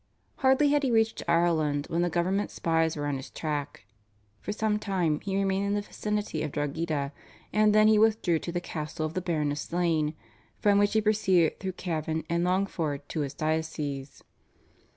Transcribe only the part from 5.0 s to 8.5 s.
he remained in the vicinity of Drogheda, and then he withdrew